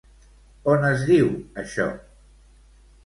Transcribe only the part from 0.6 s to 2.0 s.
On es diu això?